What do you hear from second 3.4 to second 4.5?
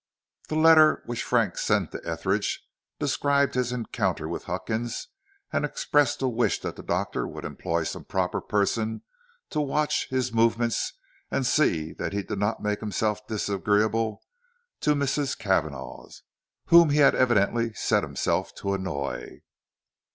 his encounter with